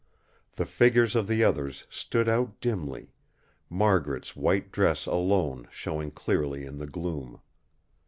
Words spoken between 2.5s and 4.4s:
dimly, Margaret's